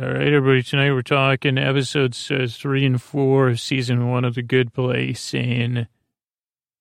[0.00, 0.62] All right, everybody.
[0.62, 5.34] Tonight we're talking episodes uh, three and four of season one of The Good Place,
[5.34, 5.88] and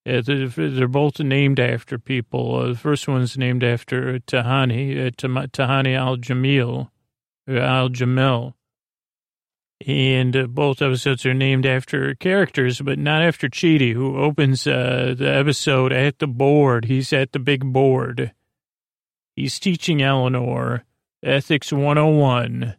[0.08, 2.58] uh, they're, both named after people.
[2.58, 6.92] Uh, the first one's named after Tahani, uh, Tahani Al Jamil,
[7.50, 8.54] uh, Al Jamil,
[9.88, 15.18] and uh, both episodes are named after characters, but not after Chidi, who opens the
[15.20, 16.86] episode at the board.
[16.86, 18.34] He's at the big board.
[19.36, 20.84] He's teaching Eleanor
[21.24, 22.76] Ethics 101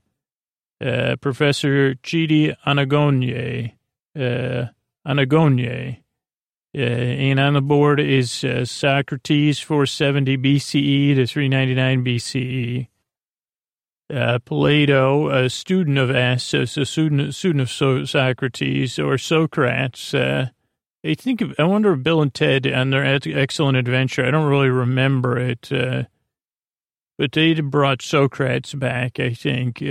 [0.85, 3.73] uh, Professor Chidi Anagonye,
[4.17, 4.67] uh,
[5.07, 5.99] Anagonye.
[6.77, 12.89] Uh, and on the board is uh, Socrates 470 BCE to 399 BCE.
[14.13, 20.15] Uh, Plato, a student of Assus, a student, student of so- Socrates or Socrates.
[20.15, 20.49] Uh,
[21.05, 24.71] I think, I wonder if Bill and Ted on their excellent adventure, I don't really
[24.71, 26.05] remember it, uh,
[27.19, 29.83] but they brought Socrates back, I think.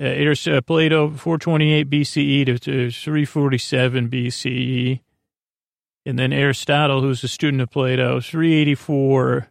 [0.00, 5.00] Uh, uh, Plato, 428 BCE to, to 347 BCE.
[6.04, 9.48] And then Aristotle, who's a student of Plato, 384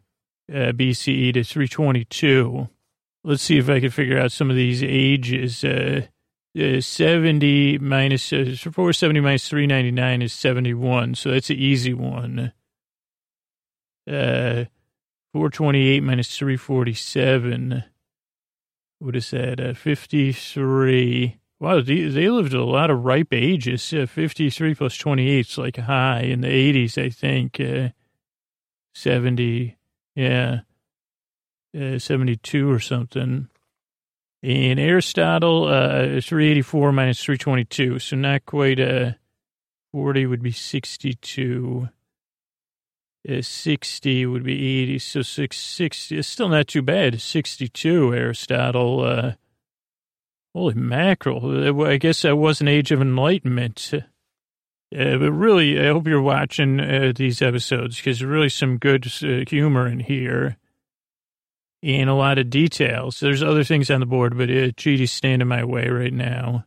[0.49, 2.67] uh, BCE to 322.
[3.23, 5.63] Let's see if I can figure out some of these ages.
[5.63, 6.07] Uh,
[6.59, 11.15] uh, 70 minus, uh, 470 minus 399 is 71.
[11.15, 12.51] So that's an easy one.
[14.09, 14.65] Uh,
[15.33, 17.83] 428 minus 347
[19.01, 19.59] what is that?
[19.59, 21.39] Uh, 53.
[21.59, 23.91] Wow, they, they, lived a lot of ripe ages.
[23.93, 27.59] Uh, 53 plus 28 is like high in the 80s, I think.
[27.59, 27.89] Uh,
[28.93, 29.77] 70,
[30.15, 30.59] yeah,
[31.79, 33.47] uh, 72 or something.
[34.43, 39.11] And Aristotle, uh, 384 minus 322, so not quite uh,
[39.93, 41.89] 40 would be 62.
[43.29, 44.99] Uh, 60 would be 80.
[44.99, 47.21] So 6, 60 is still not too bad.
[47.21, 49.01] 62, Aristotle.
[49.01, 49.31] Uh,
[50.53, 51.85] holy mackerel.
[51.85, 53.91] I guess that was an age of enlightenment.
[53.93, 59.43] Uh, but really, I hope you're watching uh, these episodes because really some good uh,
[59.47, 60.57] humor in here
[61.83, 63.19] and a lot of details.
[63.19, 64.71] There's other things on the board, but uh,
[65.05, 66.65] standing my way right now.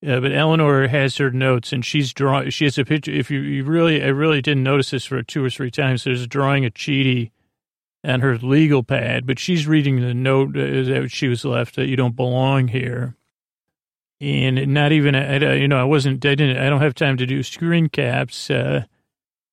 [0.00, 2.50] Yeah, but Eleanor has her notes, and she's drawing.
[2.50, 3.10] She has a picture.
[3.10, 6.04] If you, you really, I really didn't notice this for two or three times.
[6.04, 7.32] There's a drawing of Chidi
[8.04, 11.88] on her legal pad, but she's reading the note uh, that she was left that
[11.88, 13.16] you don't belong here,
[14.20, 15.16] and not even.
[15.16, 16.24] I, you know, I wasn't.
[16.24, 16.58] I didn't.
[16.58, 18.84] I don't have time to do screen caps, uh,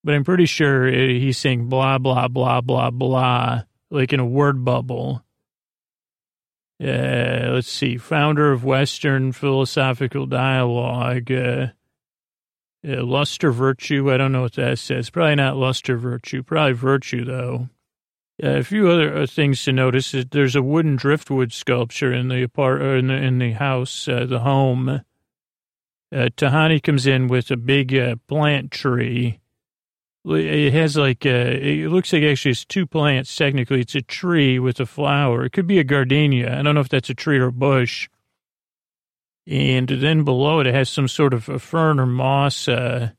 [0.04, 4.26] but I'm pretty sure uh, he's saying blah blah blah blah blah, like in a
[4.26, 5.24] word bubble
[6.84, 11.68] uh, let's see, founder of Western Philosophical Dialogue, uh,
[12.88, 14.12] uh, Luster Virtue.
[14.12, 15.10] I don't know what that says.
[15.10, 16.44] Probably not Luster Virtue.
[16.44, 17.70] Probably Virtue, though.
[18.44, 22.28] Uh, a few other uh, things to notice is there's a wooden driftwood sculpture in
[22.28, 25.02] the apart uh, in the, in the house, the home.
[26.14, 27.94] Tahani comes in with a big
[28.28, 29.40] plant tree
[30.26, 33.36] it has like, a, uh, it looks like actually it's two plants.
[33.36, 35.46] Technically, it's a tree with a flower.
[35.46, 36.58] It could be a gardenia.
[36.58, 38.10] I don't know if that's a tree or a bush.
[39.48, 42.68] And then below it, it has some sort of a fern or moss.
[42.68, 43.12] Uh,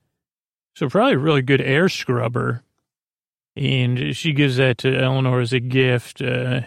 [0.75, 2.65] so probably a really good air scrubber.
[3.55, 6.21] And she gives that to Eleanor as a gift.
[6.21, 6.62] Uh,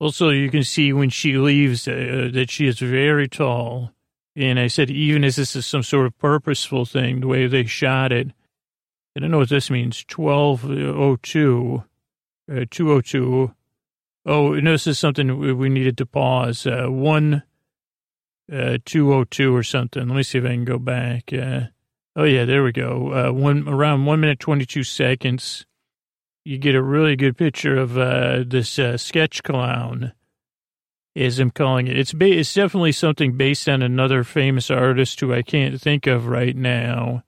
[0.00, 3.92] also, you can see when she leaves uh, that she is very tall.
[4.36, 7.64] And I said, even as this is some sort of purposeful thing, the way they
[7.64, 8.32] shot it,
[9.18, 10.04] I don't know what this means.
[10.14, 11.82] 1202,
[12.52, 13.52] uh, 202.
[14.24, 16.64] Oh, no, this is something we needed to pause.
[16.68, 17.42] Uh, 1,
[18.52, 20.06] uh, 202 or something.
[20.06, 21.32] Let me see if I can go back.
[21.32, 21.62] Uh,
[22.14, 23.12] oh, yeah, there we go.
[23.12, 25.66] Uh, one Around 1 minute 22 seconds,
[26.44, 30.12] you get a really good picture of uh, this uh, sketch clown,
[31.16, 31.98] as I'm calling it.
[31.98, 36.28] It's, ba- it's definitely something based on another famous artist who I can't think of
[36.28, 37.24] right now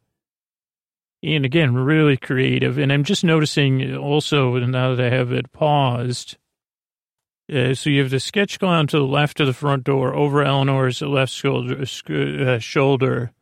[1.22, 2.78] and again, really creative.
[2.78, 6.36] And I'm just noticing also now that I have it paused.
[7.52, 10.42] Uh, so you have the sketch clown to the left of the front door, over
[10.42, 11.84] Eleanor's left shoulder.
[12.08, 13.32] Uh, shoulder.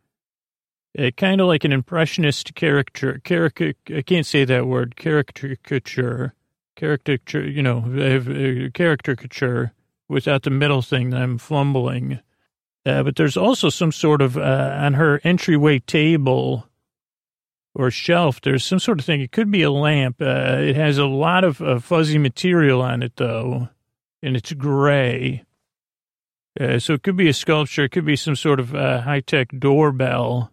[0.99, 3.21] Uh, kind of like an impressionist character.
[3.27, 4.97] I can't say that word.
[4.97, 6.35] Caricature.
[6.75, 7.47] Caricature.
[7.47, 9.73] You know, uh, caricature
[10.09, 12.21] without the middle thing that I'm fumbling.
[12.87, 16.68] Uh, but there's also some sort of uh, on her entryway table
[17.79, 19.21] or shelf, there's some sort of thing.
[19.21, 20.21] It could be a lamp.
[20.21, 23.69] Uh, it has a lot of uh, fuzzy material on it, though,
[24.21, 25.45] and it's gray.
[26.61, 27.85] Uh, so it could be a sculpture.
[27.85, 30.53] It could be some sort of uh, high tech doorbell,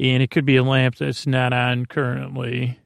[0.00, 2.80] and it could be a lamp that's not on currently.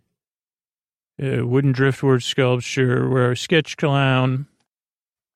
[1.19, 4.46] wooden driftwood sculpture, where sketch clown.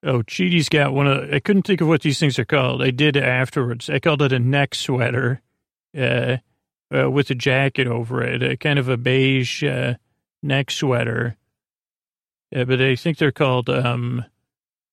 [0.03, 2.83] Oh, Chidi's got one of, I couldn't think of what these things are called.
[2.83, 3.89] I did afterwards.
[3.89, 5.41] I called it a neck sweater,
[5.99, 6.37] uh,
[6.95, 9.95] uh with a jacket over it, a kind of a beige, uh,
[10.43, 11.37] neck sweater.
[12.55, 14.25] Uh, but I think they're called, um,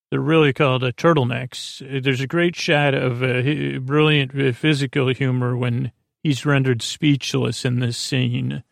[0.09, 2.03] they're really called uh, turtlenecks.
[2.03, 5.91] There's a great shot of uh, brilliant uh, physical humor when
[6.23, 8.63] he's rendered speechless in this scene.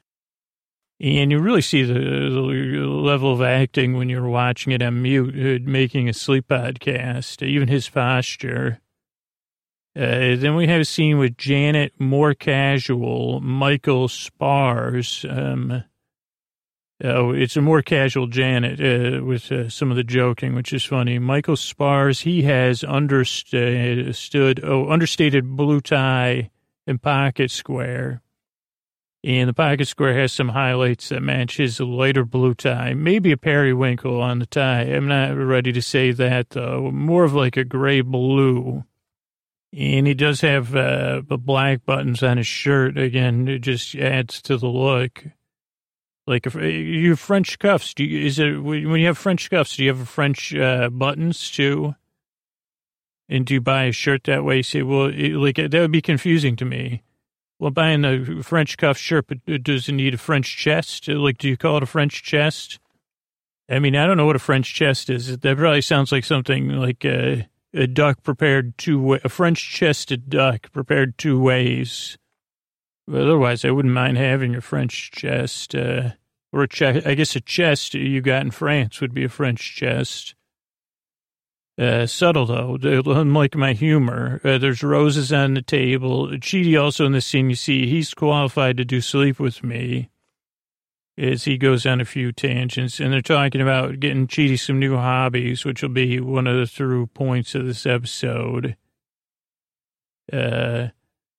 [0.99, 5.33] And you really see the, the level of acting when you're watching it on mute,
[5.35, 8.79] uh, making a sleep podcast, even his posture.
[9.95, 15.25] Uh, then we have a scene with Janet, more casual, Michael Spars.
[15.29, 15.83] Um,
[17.03, 20.83] Oh, it's a more casual Janet uh, with uh, some of the joking, which is
[20.83, 21.17] funny.
[21.17, 26.51] Michael Spars, he has understood, oh, understated blue tie
[26.85, 28.21] and pocket square.
[29.23, 32.93] And the pocket square has some highlights that match his lighter blue tie.
[32.93, 34.83] Maybe a periwinkle on the tie.
[34.83, 36.91] I'm not ready to say that, though.
[36.91, 38.83] More of like a gray blue.
[39.73, 42.97] And he does have uh, black buttons on his shirt.
[42.97, 45.23] Again, it just adds to the look.
[46.27, 49.75] Like if you have French cuffs, do you, is it when you have French cuffs?
[49.75, 51.95] Do you have French uh, buttons too?
[53.29, 54.57] And do you buy a shirt that way?
[54.57, 57.03] You say, well, it, like that would be confusing to me.
[57.59, 61.07] Well, buying a French cuff shirt, but does it need a French chest?
[61.07, 62.79] Like, do you call it a French chest?
[63.69, 65.37] I mean, I don't know what a French chest is.
[65.37, 70.71] That probably sounds like something like a, a duck prepared two a French chested duck
[70.71, 72.17] prepared two ways.
[73.07, 76.11] But otherwise, I wouldn't mind having a French chest, uh,
[76.53, 77.05] or a chest.
[77.05, 80.35] I guess a chest you got in France would be a French chest.
[81.77, 84.39] Uh, subtle though, unlike my humor.
[84.43, 86.27] Uh, there's roses on the table.
[86.27, 90.09] Chidi also in the scene, you see, he's qualified to do sleep with me.
[91.21, 94.95] As he goes on a few tangents, and they're talking about getting Chidi some new
[94.95, 98.75] hobbies, which will be one of the through points of this episode.
[100.33, 100.87] Uh,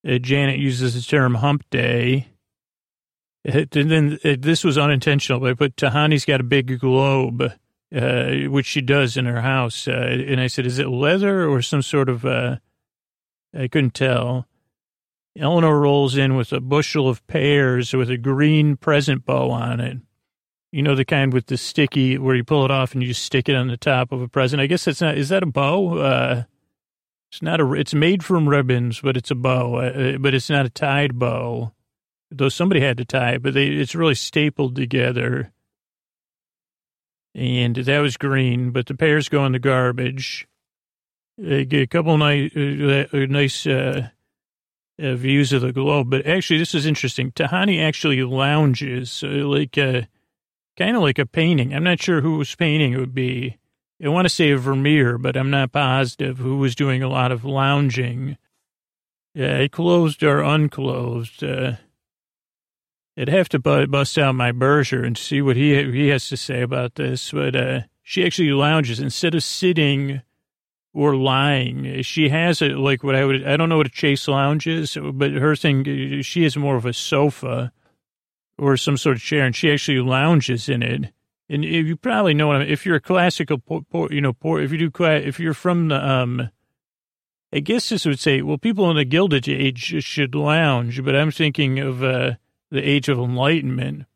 [0.07, 2.29] uh, Janet uses the term hump day.
[3.43, 8.33] It, and then it, uh, this was unintentional, but Tahani's got a big globe, uh,
[8.49, 9.89] which she does in her house.
[9.89, 12.59] Uh, and I said, is it leather or some sort of, uh,
[13.53, 14.47] I couldn't tell.
[15.39, 19.99] Eleanor rolls in with a bushel of pears with a green present bow on it.
[20.73, 23.49] You know, the kind with the sticky where you pull it off and you stick
[23.49, 24.61] it on the top of a present.
[24.61, 25.99] I guess that's not, is that a bow?
[25.99, 26.45] Uh,
[27.31, 27.73] it's not a.
[27.73, 29.77] It's made from ribbons, but it's a bow.
[29.77, 31.73] Uh, uh, but it's not a tied bow.
[32.31, 35.51] Though somebody had to tie it, but they, it's really stapled together.
[37.35, 40.47] And that was green, but the pears go in the garbage.
[41.39, 44.11] They get a couple nice, uh, uh, nice uh,
[45.03, 46.11] uh, views of the globe.
[46.11, 47.33] But actually, this is interesting.
[47.33, 50.09] Tahani actually lounges like a
[50.77, 51.75] kind of like a painting.
[51.75, 53.59] I'm not sure whose painting it would be
[54.05, 57.45] I want to say Vermeer, but I'm not positive, who was doing a lot of
[57.45, 58.37] lounging.
[59.33, 61.45] Yeah, closed or unclosed.
[61.45, 61.75] Uh,
[63.17, 66.63] I'd have to bust out my Berger and see what he he has to say
[66.63, 67.31] about this.
[67.31, 70.23] But uh, she actually lounges instead of sitting
[70.95, 72.03] or lying.
[72.03, 74.97] She has a like what I would I don't know what a chase lounge is,
[75.01, 77.73] but her thing she has more of a sofa
[78.59, 81.13] or some sort of chair, and she actually lounges in it
[81.53, 82.69] and you probably know what I mean.
[82.69, 83.61] If you're a classical,
[84.11, 86.51] you know, if you do, if you're from the, um,
[87.53, 91.31] I guess this would say, well, people in the Gilded Age should lounge, but I'm
[91.31, 92.33] thinking of uh,
[92.71, 94.07] the Age of Enlightenment,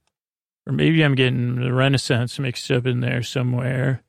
[0.66, 4.02] or maybe I'm getting the Renaissance mixed up in there somewhere.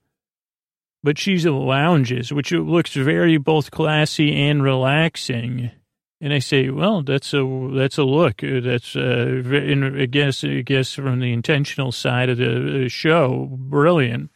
[1.07, 5.71] But she's lounges, which looks very both classy and relaxing.
[6.19, 8.41] And I say, well, that's a that's a look.
[8.41, 14.31] That's uh, I guess I guess from the intentional side of the uh, show, brilliant.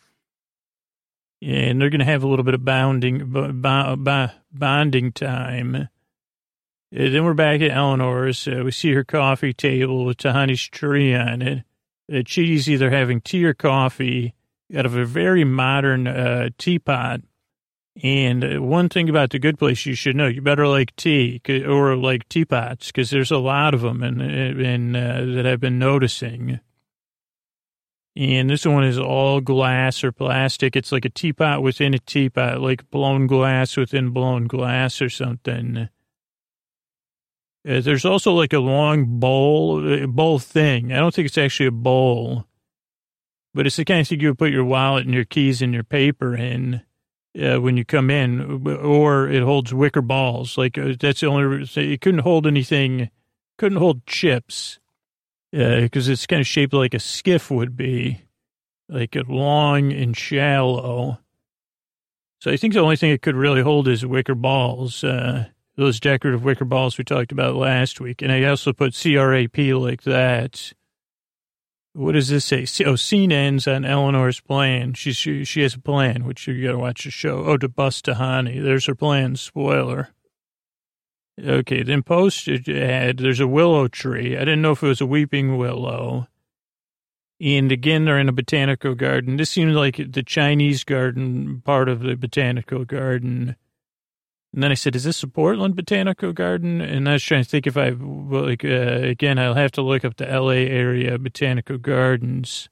[1.42, 5.76] And they're going to have a little bit of bounding, bonding time.
[5.76, 5.90] And
[6.98, 8.48] uh, then we're back at Eleanor's.
[8.48, 11.66] Uh, we see her coffee table with Tahani's tree on it.
[12.10, 14.36] Uh, Chidi's either having tea or coffee
[14.76, 17.22] out of a very modern uh, teapot
[18.02, 21.42] and uh, one thing about the good place you should know, you better like tea
[21.68, 25.80] or like teapots because there's a lot of them and, and uh, that I've been
[25.80, 26.60] noticing.
[28.16, 30.76] And this one is all glass or plastic.
[30.76, 35.90] It's like a teapot within a teapot, like blown glass within blown glass or something.
[37.68, 40.92] Uh, there's also like a long bowl, uh, bowl thing.
[40.92, 42.48] I don't think it's actually a bowl,
[43.54, 45.74] but it's the kind of thing you would put your wallet and your keys and
[45.74, 46.82] your paper in
[47.42, 50.58] uh, when you come in, or it holds wicker balls.
[50.58, 51.68] Like uh, that's the only.
[51.76, 53.10] It couldn't hold anything.
[53.58, 54.80] Couldn't hold chips
[55.52, 58.22] because uh, it's kind of shaped like a skiff would be,
[58.90, 61.20] like long and shallow.
[62.40, 66.00] So I think the only thing it could really hold is wicker balls, uh, those
[66.00, 68.22] decorative wicker balls we talked about last week.
[68.22, 70.74] And I also put CRAP like that.
[71.94, 72.66] What does this say?
[72.86, 74.94] Oh, scene ends on Eleanor's plan.
[74.94, 77.44] She, she, she has a plan, which you got to watch the show.
[77.44, 78.64] Oh, to bust Tahani.
[78.64, 79.36] There's her plan.
[79.36, 80.10] Spoiler.
[81.44, 84.36] Okay, then post ad, there's a willow tree.
[84.36, 86.28] I didn't know if it was a weeping willow.
[87.40, 89.38] And again, they're in a botanical garden.
[89.38, 93.56] This seems like the Chinese garden part of the botanical garden.
[94.54, 96.82] And then I said, is this a Portland botanical garden?
[96.82, 100.04] And I was trying to think if I, like, uh, again, I'll have to look
[100.04, 102.70] up the LA area botanical gardens.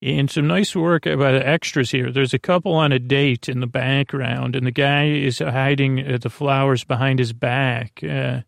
[0.00, 2.12] And some nice work the extras here.
[2.12, 6.18] There's a couple on a date in the background, and the guy is hiding uh,
[6.18, 8.42] the flowers behind his back uh,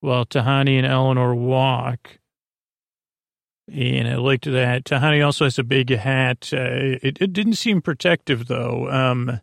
[0.00, 2.18] while Tahani and Eleanor walk.
[3.70, 4.84] And I liked that.
[4.84, 6.50] Tahani also has a big hat.
[6.52, 8.90] Uh, it, it didn't seem protective, though.
[8.90, 9.40] Um,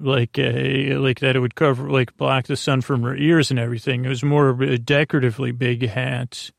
[0.00, 3.58] like uh, like that it would cover like block the sun from her ears and
[3.58, 4.04] everything.
[4.04, 6.50] It was more of a decoratively big hat.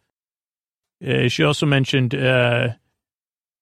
[1.05, 2.69] Uh, she also mentioned uh,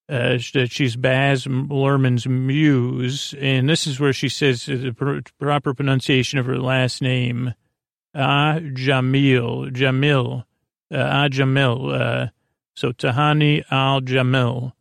[0.10, 5.74] uh, that she's Baz Luhrmann's muse, and this is where she says the pr- proper
[5.74, 7.53] pronunciation of her last name,
[8.15, 10.46] Ah Jamil, Jamil,
[10.91, 12.31] Ah Jamil.
[12.75, 14.74] So Tahani Al Jamil,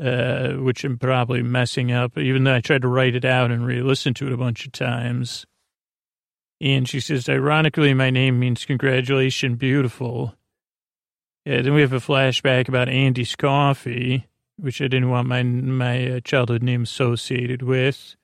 [0.00, 3.66] uh, which I'm probably messing up, even though I tried to write it out and
[3.66, 5.46] re-listen to it a bunch of times.
[6.60, 10.34] And she says, ironically, my name means congratulation, beautiful.
[11.44, 14.26] Yeah, then we have a flashback about Andy's coffee
[14.62, 18.16] which I didn't want my my uh, childhood name associated with.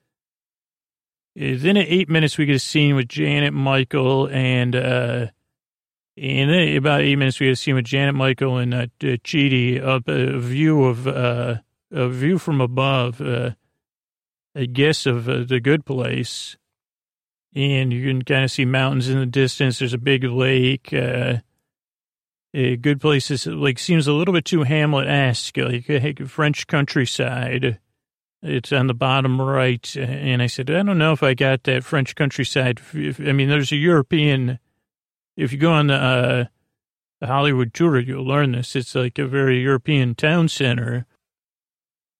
[1.35, 5.27] Then at eight minutes, we get a scene with Janet, Michael, and uh,
[6.17, 9.81] and then about eight minutes, we get a scene with Janet, Michael, and uh, Chidi
[9.81, 11.57] up a view of uh,
[11.91, 13.51] a view from above, uh,
[14.55, 16.57] a guess of uh, the good place,
[17.55, 19.79] and you can kind of see mountains in the distance.
[19.79, 20.93] There's a big lake.
[20.93, 21.37] Uh,
[22.53, 27.79] a good place is like seems a little bit too Hamlet-esque, like a French countryside.
[28.43, 31.83] It's on the bottom right, and I said, I don't know if I got that
[31.83, 32.79] French countryside.
[32.93, 34.59] I mean, there's a European.
[35.35, 36.45] If you go on the, uh,
[37.19, 38.75] the Hollywood tour, you'll learn this.
[38.75, 41.07] It's like a very European town center,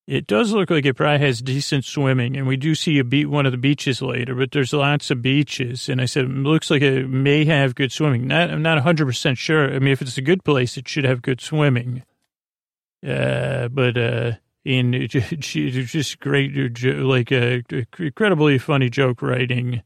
[0.08, 3.26] it does look like it probably has decent swimming, and we do see a beat
[3.26, 4.34] one of the beaches later.
[4.34, 7.92] But there's lots of beaches, and I said it looks like it may have good
[7.92, 8.28] swimming.
[8.28, 9.74] Not, I'm not 100 percent sure.
[9.74, 12.04] I mean, if it's a good place, it should have good swimming.
[13.06, 14.32] Uh, but uh,
[14.64, 17.60] in just great, like uh,
[18.00, 19.84] incredibly funny joke writing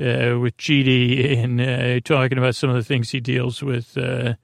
[0.00, 3.96] uh, with Chidi and uh, talking about some of the things he deals with.
[3.98, 4.34] Uh,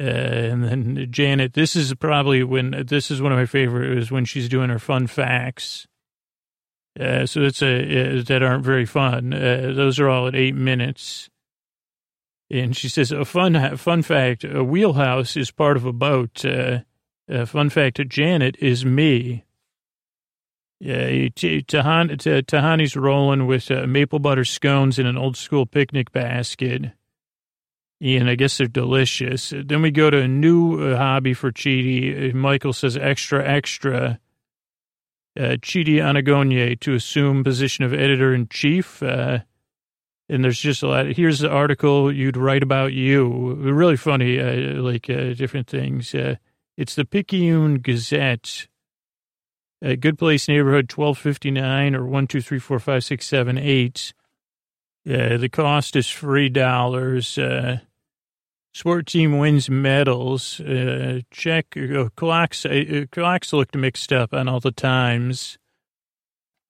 [0.00, 4.10] uh, and then Janet, this is probably when, this is one of my favorite, is
[4.10, 5.86] when she's doing her fun facts.
[6.98, 9.32] Uh, so it's a, uh, that aren't very fun.
[9.32, 11.28] Uh, those are all at eight minutes.
[12.50, 16.44] And she says, a fun, fun fact, a wheelhouse is part of a boat.
[16.44, 16.80] Uh,
[17.46, 19.44] fun fact, Janet is me.
[20.80, 26.92] Yeah, Tahani's rolling with maple butter scones in an old school picnic basket
[28.04, 29.52] and I guess they're delicious.
[29.56, 32.32] Then we go to a new uh, hobby for Chidi.
[32.32, 34.20] Uh, Michael says extra, extra.
[35.36, 39.02] Uh, Chidi Anagonye to assume position of editor in chief.
[39.02, 39.38] Uh,
[40.28, 41.06] and there's just a lot.
[41.06, 43.54] Here's the article you'd write about you.
[43.54, 46.14] Really funny, uh, like uh, different things.
[46.14, 46.36] Uh,
[46.76, 48.68] it's the Picayune Gazette.
[49.82, 54.12] A good place neighborhood 1259 or 1234567
[55.06, 57.36] uh, the cost is three dollars.
[57.36, 57.78] Uh,
[58.74, 60.60] sport team wins medals.
[60.60, 62.66] Uh, check uh, clocks.
[62.66, 65.56] Uh, clocks looked mixed up on all the times.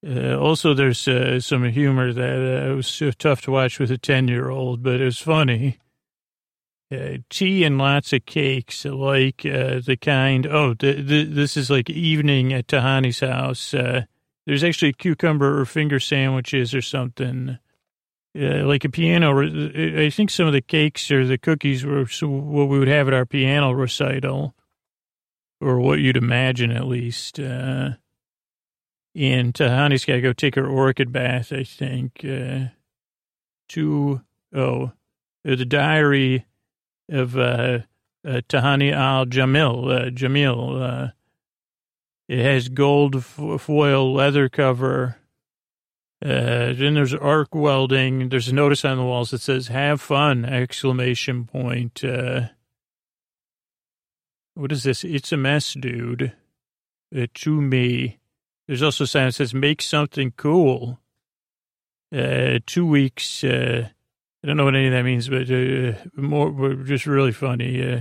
[0.06, 4.82] Uh, also, there's uh, some humor that uh, was tough to watch with a ten-year-old,
[4.82, 5.78] but it was funny.
[6.92, 10.46] Uh, tea and lots of cakes, like uh, the kind.
[10.46, 13.72] Oh, the, the, this is like evening at Tahani's house.
[13.72, 14.02] Uh,
[14.46, 17.58] there's actually cucumber or finger sandwiches or something
[18.36, 19.40] uh, like a piano.
[19.40, 23.14] I think some of the cakes or the cookies were what we would have at
[23.14, 24.54] our piano recital,
[25.60, 27.38] or what you'd imagine at least.
[27.38, 27.90] Uh,
[29.14, 32.24] and Tahani's got to go take her orchid bath, I think.
[32.24, 32.66] Uh,
[33.68, 34.20] to,
[34.52, 34.92] oh,
[35.44, 36.46] the diary
[37.08, 37.80] of uh,
[38.26, 40.06] uh, Tahani al Jamil.
[40.06, 40.82] Uh, Jamil.
[40.82, 41.10] Uh,
[42.28, 45.18] it has gold foil leather cover
[46.22, 48.28] uh, then there's arc welding.
[48.28, 52.02] There's a notice on the walls that says "Have fun!" exclamation point.
[52.04, 52.48] Uh,
[54.54, 55.04] what is this?
[55.04, 56.32] It's a mess, dude.
[57.14, 58.18] Uh, to me,
[58.66, 61.00] there's also a sign that says make something cool.
[62.14, 63.44] Uh, two weeks.
[63.44, 63.88] Uh,
[64.42, 67.82] I don't know what any of that means, but uh, more just really funny.
[67.82, 68.00] Uh,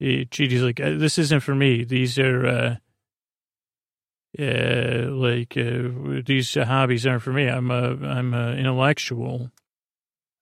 [0.00, 1.84] Chidi's like, this isn't for me.
[1.84, 2.78] These are
[4.38, 7.48] uh, uh, like uh, these hobbies aren't for me.
[7.48, 9.50] I'm a I'm a intellectual,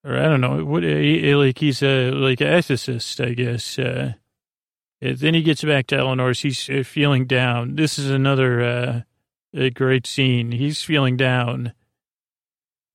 [0.04, 0.83] or I don't know what.
[0.83, 3.78] He, like he's a like an ethicist, I guess.
[3.78, 4.12] Uh,
[5.00, 6.40] then he gets back to Eleanor's.
[6.40, 7.76] He's uh, feeling down.
[7.76, 9.00] This is another uh,
[9.54, 10.52] a great scene.
[10.52, 11.73] He's feeling down.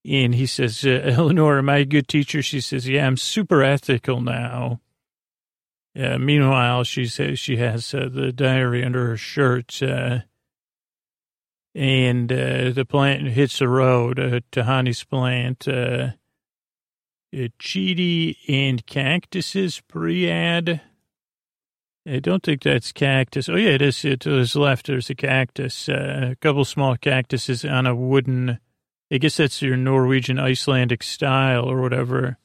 [0.05, 2.41] And he says, uh, Eleanor, am I a good teacher?
[2.41, 4.81] She says, yeah, I'm super ethical now.
[5.97, 9.79] Uh, meanwhile, she says she has uh, the diary under her shirt.
[11.75, 15.68] Uh, and uh, the plant hits the road, uh, Tahani's plant.
[15.68, 16.12] Uh,
[17.34, 20.82] uh, Chidi and cactuses pre-ad.
[22.08, 23.50] I don't think that's cactus.
[23.50, 24.01] Oh, yeah, it is.
[24.01, 25.89] To his left, there's a cactus.
[25.89, 28.60] Uh, a couple small cactuses on a wooden,
[29.12, 32.38] I guess that's your Norwegian Icelandic style or whatever.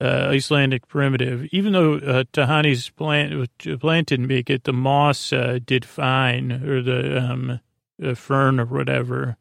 [0.00, 1.46] Uh, Icelandic primitive.
[1.52, 3.50] Even though uh, Tahani's plant,
[3.80, 7.60] plant didn't make it, the moss uh, did fine, or the um,
[8.02, 9.36] a fern or whatever.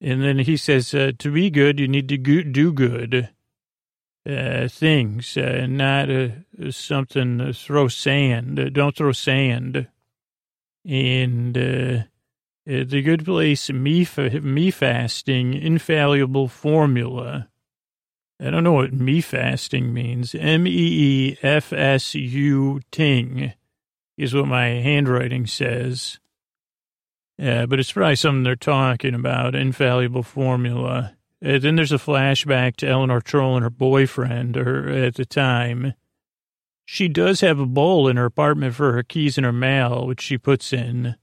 [0.00, 3.30] And then he says, uh, to be good, you need to go- do good
[4.28, 6.28] uh, things, uh, not uh,
[6.70, 8.58] something, uh, throw sand.
[8.58, 9.88] Uh, don't throw sand.
[10.86, 12.04] And uh,
[12.66, 17.48] the good place, me, fa- me fasting, infallible formula.
[18.40, 20.34] I don't know what me fasting means.
[20.34, 23.54] M E E F S U ting
[24.18, 26.18] is what my handwriting says.
[27.38, 31.16] Yeah, but it's probably something they're talking about, infallible formula.
[31.40, 35.94] And uh, then there's a flashback to Eleanor trolling her boyfriend or at the time.
[36.86, 40.20] She does have a bowl in her apartment for her keys and her mail, which
[40.20, 41.16] she puts in.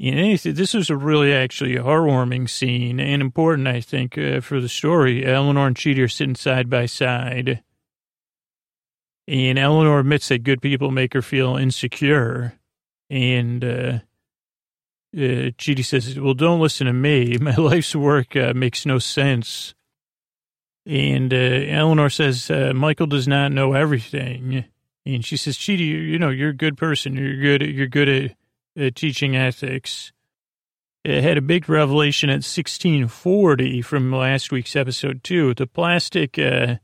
[0.00, 4.60] Anything, this was a really actually a heartwarming scene and important, I think, uh, for
[4.60, 5.24] the story.
[5.24, 7.62] Eleanor and Chidi are sitting side by side.
[9.28, 12.54] And Eleanor admits that good people make her feel insecure.
[13.10, 13.98] And, uh,
[15.14, 17.36] uh, Chidi says, well, don't listen to me.
[17.40, 19.74] My life's work uh, makes no sense.
[20.86, 24.64] And uh, Eleanor says, uh, Michael does not know everything.
[25.04, 27.16] And she says, Chidi, you, know, you're a good person.
[27.16, 27.62] You're good.
[27.62, 28.36] You're good at,
[28.76, 30.12] at teaching ethics.
[31.04, 35.52] It had a big revelation at 1640 from last week's episode too.
[35.54, 36.76] The plastic, uh,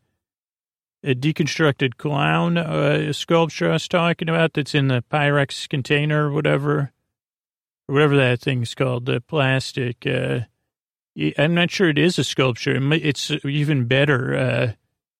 [1.04, 6.32] a deconstructed clown uh, sculpture I was talking about that's in the Pyrex container or
[6.32, 6.92] whatever
[7.88, 10.06] whatever that thing's called, the plastic.
[10.06, 10.40] Uh,
[11.36, 12.78] I'm not sure it is a sculpture.
[12.92, 14.36] It's even better.
[14.36, 14.72] Uh,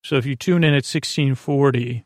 [0.04, 2.04] so if you tune in at 1640,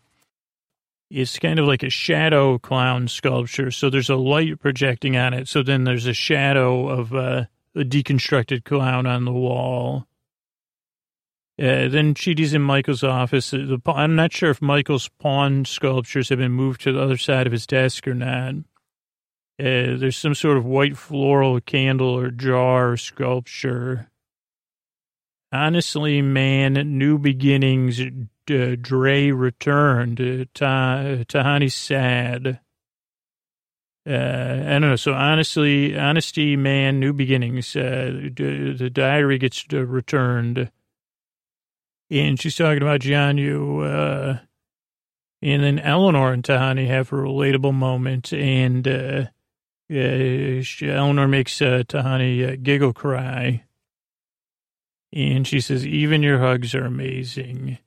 [1.10, 3.70] it's kind of like a shadow clown sculpture.
[3.70, 5.46] So there's a light projecting on it.
[5.46, 7.44] So then there's a shadow of uh,
[7.74, 10.06] a deconstructed clown on the wall.
[11.58, 13.52] Uh, then Chidi's in Michael's office.
[13.52, 17.52] I'm not sure if Michael's pawn sculptures have been moved to the other side of
[17.52, 18.54] his desk or not.
[19.60, 24.08] Uh, there's some sort of white floral candle or jar or sculpture.
[25.52, 28.00] Honestly, man, new beginnings.
[28.00, 30.20] Uh, Dre returned.
[30.20, 32.60] Uh, Ta- Tahani's sad.
[34.04, 34.96] Uh, I don't know.
[34.96, 37.76] So honestly, honesty, man, new beginnings.
[37.76, 40.70] Uh, the diary gets uh, returned,
[42.10, 43.84] and she's talking about Jianyu.
[43.84, 44.38] Uh,
[45.40, 49.30] and then Eleanor and Tahani have a relatable moment, and
[49.92, 53.64] uh, uh, Eleanor makes uh, Tahani uh, giggle cry.
[55.12, 57.78] And she says, even your hugs are amazing.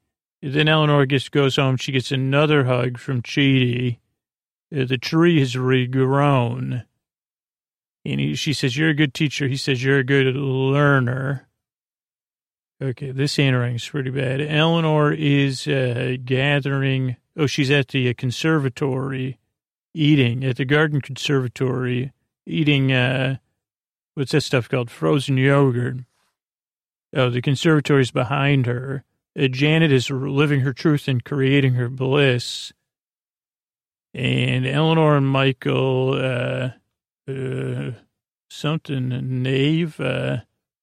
[0.42, 1.78] then Eleanor gets, goes home.
[1.78, 3.98] She gets another hug from Chidi.
[4.76, 6.86] Uh, the tree has regrown.
[8.06, 9.48] And he, she says, you're a good teacher.
[9.48, 11.48] He says, you're a good learner.
[12.82, 14.42] Okay, this handwriting's pretty bad.
[14.42, 17.16] Eleanor is uh, gathering.
[17.36, 19.40] Oh, she's at the uh, conservatory
[19.96, 22.12] eating at the Garden Conservatory,
[22.46, 23.38] eating, uh,
[24.14, 24.92] what's that stuff called?
[24.92, 25.98] Frozen yogurt.
[27.16, 29.04] Oh, the conservatory's behind her.
[29.40, 32.74] Uh, Janet is living her truth and creating her bliss.
[34.14, 36.70] And Eleanor and Michael, uh,
[37.32, 37.92] uh,
[38.50, 39.10] something,
[39.44, 40.38] Nave, uh,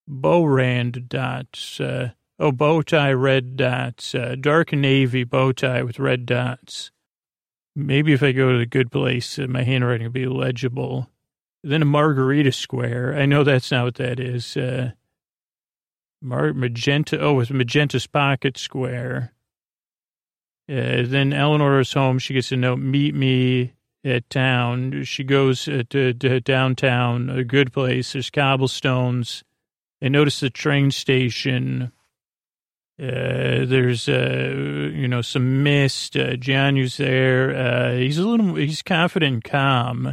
[0.08, 6.26] Bowrand dots, uh, oh, bow tie, red dots, uh, dark navy bow tie with red
[6.26, 6.91] dots.
[7.74, 11.08] Maybe if I go to the good place, uh, my handwriting will be legible.
[11.64, 13.14] Then a margarita square.
[13.14, 14.56] I know that's not what that is.
[14.56, 14.92] Uh,
[16.20, 17.20] Mar- magenta.
[17.20, 19.32] Oh, it's magenta's pocket square.
[20.68, 22.18] Uh, then Eleanor is home.
[22.20, 23.72] She gets a note, meet me
[24.04, 25.02] at town.
[25.02, 28.12] She goes uh, to, to downtown, a good place.
[28.12, 29.42] There's cobblestones.
[30.00, 31.90] They notice the train station.
[33.02, 34.52] Uh, there's, uh,
[34.94, 36.16] you know, some mist.
[36.16, 37.50] Uh, Jianyu's there.
[37.50, 40.06] Uh, he's a little, he's confident and calm.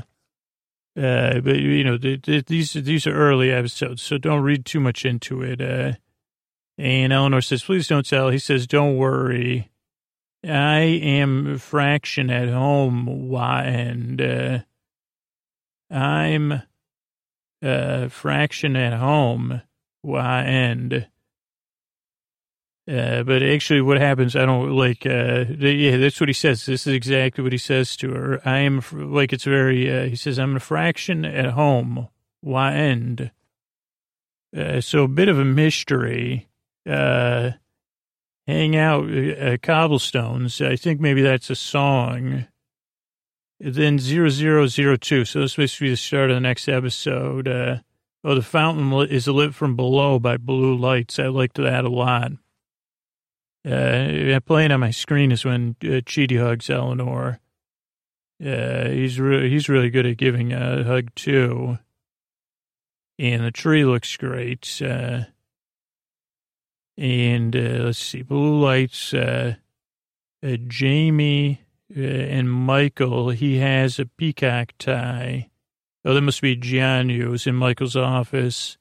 [0.97, 4.80] Uh, but you know, the, the, these these are early episodes, so don't read too
[4.80, 5.62] much into it.
[5.62, 5.93] Uh,
[6.80, 9.69] and Eleanor says, "Please don't tell." He says, "Don't worry.
[10.43, 14.65] I am fraction at home, why and
[15.91, 16.63] I'm
[17.62, 19.62] fraction at home,
[20.02, 21.08] why and."
[22.89, 24.36] Uh, but actually, what happens?
[24.36, 25.06] I don't like.
[25.06, 26.65] Uh, yeah, that's what he says.
[26.65, 28.41] This is exactly what he says to her.
[28.43, 29.91] I am like it's very.
[29.91, 32.08] Uh, he says, "I'm a fraction at home.
[32.41, 33.30] Why end?"
[34.58, 36.47] Uh, so a bit of a mystery.
[36.89, 37.52] Uh,
[38.47, 39.08] hang out
[39.62, 40.60] cobblestones.
[40.60, 42.47] I think maybe that's a song.
[43.60, 45.25] Then zero zero zero two.
[45.25, 47.47] So this must be the start of the next episode.
[47.47, 51.19] Oh, the fountain is lit from below by blue lights.
[51.19, 52.32] I liked that a lot.
[53.65, 57.39] Uh, playing on my screen is when uh, Chidi hugs Eleanor.
[58.43, 61.77] Uh, he's really he's really good at giving a hug too.
[63.17, 64.81] And the tree looks great.
[64.81, 65.23] Uh,
[66.97, 69.13] and uh, let's see, blue lights.
[69.13, 69.55] Uh,
[70.41, 71.61] uh, Jamie
[71.93, 73.29] and Michael.
[73.31, 75.49] He has a peacock tie.
[76.05, 77.33] Oh, that must be Jianyu.
[77.33, 78.77] It's in Michael's office.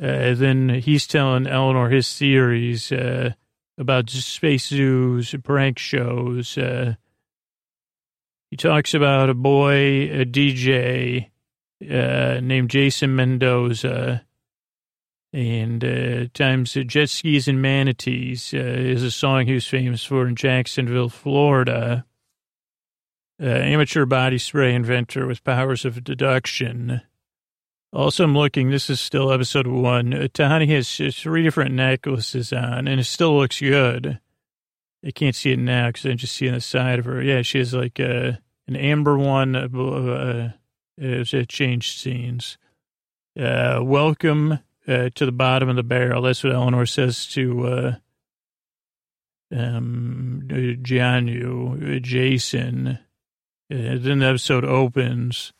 [0.00, 3.32] Uh, then he's telling Eleanor his theories uh,
[3.76, 6.56] about space zoos, prank shows.
[6.56, 6.94] Uh,
[8.50, 11.30] he talks about a boy, a DJ
[11.82, 14.24] uh, named Jason Mendoza,
[15.32, 20.28] and uh, times jet skis and manatees uh, is a song he was famous for
[20.28, 22.04] in Jacksonville, Florida.
[23.40, 27.02] amateur body spray inventor with powers of deduction.
[27.90, 30.12] Also, I'm looking, this is still episode one.
[30.12, 34.20] Uh, Tahani has three different necklaces on, and it still looks good.
[35.04, 37.22] I can't see it now because I'm just see on the side of her.
[37.22, 38.32] Yeah, she has like a, uh,
[38.66, 39.56] an amber one.
[39.56, 40.50] Uh, uh,
[40.98, 42.58] it changed scenes.
[43.38, 46.22] Uh, welcome uh, to the bottom of the barrel.
[46.22, 47.96] That's what Eleanor says to uh,
[49.54, 52.98] um, Jianyu, Jason.
[53.72, 55.54] Uh, then the episode opens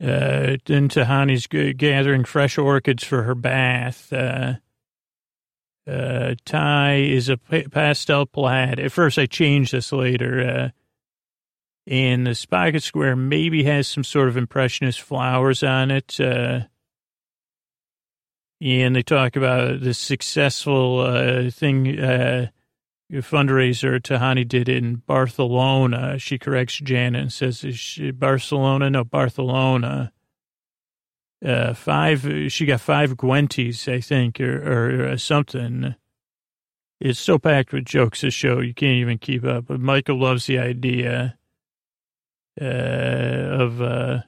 [0.00, 4.12] uh, then Tahani's gathering fresh orchids for her bath.
[4.12, 4.54] Uh,
[5.88, 8.78] uh, tie is a pastel plaid.
[8.78, 10.40] At first, I changed this later.
[10.40, 10.68] Uh,
[11.90, 16.20] and the pocket square maybe has some sort of impressionist flowers on it.
[16.20, 16.60] Uh,
[18.60, 22.48] and they talk about the successful uh, thing uh,
[23.12, 26.18] fundraiser Tahani did in Barcelona.
[26.18, 28.90] She corrects Janet and says, she, Barcelona?
[28.90, 30.12] No, Barcelona.
[31.44, 35.94] Uh, five, she got five Gwenties, I think, or, or, or, something.
[37.00, 39.66] It's so packed with jokes, this show, you can't even keep up.
[39.66, 41.38] But Michael loves the idea
[42.60, 44.22] uh, of uh,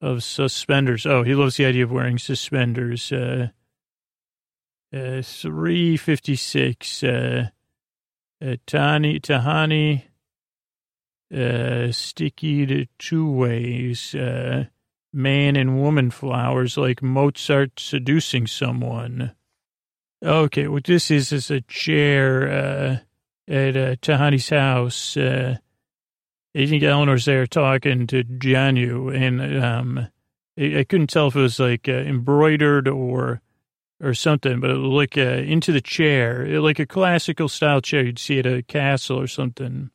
[0.00, 1.04] of suspenders.
[1.04, 3.10] Oh, he loves the idea of wearing suspenders.
[3.10, 3.48] Uh,
[4.94, 7.02] uh, 356.
[7.02, 7.48] Uh,
[8.42, 10.04] uh, Tani, Tahani,
[11.34, 14.64] uh, sticky to two ways, uh,
[15.12, 19.32] man and woman flowers like Mozart seducing someone.
[20.22, 25.16] Okay, what this is is a chair uh, at uh, Tahani's house.
[25.16, 25.56] Uh,
[26.54, 30.08] I think Eleanor's there talking to Janu, and um,
[30.58, 33.40] I, I couldn't tell if it was like uh, embroidered or
[34.02, 38.40] or something, but like uh, into the chair, like a classical style chair you'd see
[38.40, 39.90] at a castle or something.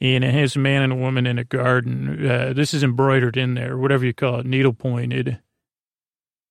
[0.00, 2.26] And it has a man and a woman in a garden.
[2.26, 5.38] Uh, this is embroidered in there, whatever you call it, needle pointed.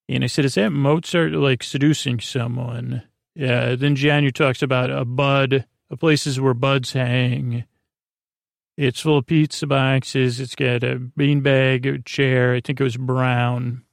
[0.07, 3.03] And I said, is that Mozart like seducing someone?
[3.33, 3.75] Yeah.
[3.75, 5.65] Then Jianyu talks about a bud,
[5.99, 7.65] places where buds hang.
[8.77, 10.39] It's full of pizza boxes.
[10.39, 12.53] It's got a beanbag chair.
[12.53, 13.84] I think it was brown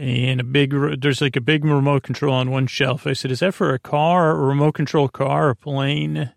[0.00, 3.06] and a big, there's like a big remote control on one shelf.
[3.06, 6.32] I said, is that for a car, a remote control car, a plane?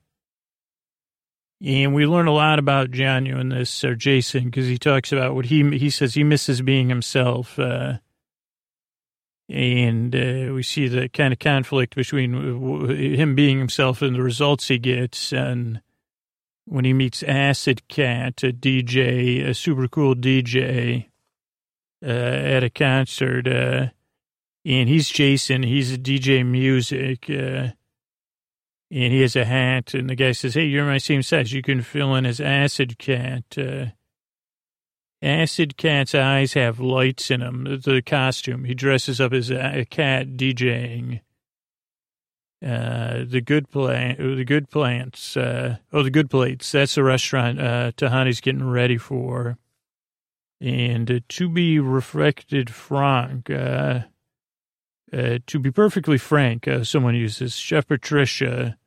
[1.66, 5.34] And we learn a lot about Jianyu in this, or Jason, because he talks about
[5.34, 7.58] what he, he says he misses being himself.
[7.58, 8.00] Uh,
[9.48, 12.34] and uh, we see the kind of conflict between
[12.92, 15.32] him being himself and the results he gets.
[15.32, 15.82] And
[16.66, 21.06] when he meets Acid Cat, a DJ, a super cool DJ,
[22.04, 23.88] uh, at a concert, uh,
[24.66, 25.64] and he's Jason.
[25.64, 27.72] He's a DJ music, uh,
[28.92, 31.54] and he has a hat, and the guy says, "Hey, you're my same size.
[31.54, 33.88] You can fill in as Acid Cat." Uh,
[35.24, 37.64] Acid Cat's eyes have lights in them.
[37.64, 41.22] The costume he dresses up as a cat DJing.
[42.64, 45.38] Uh, the good plant, the good plants.
[45.38, 46.72] Uh, oh, the good plates.
[46.72, 49.58] That's the restaurant uh, Tahani's getting ready for.
[50.64, 54.04] And uh, to be reflected frank, uh,
[55.12, 58.78] uh, to be perfectly frank, someone uses Chef Patricia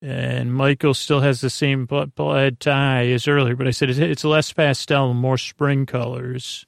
[0.00, 4.52] and Michael still has the same plaid tie as earlier, but I said it's less
[4.52, 6.66] pastel, and more spring colors.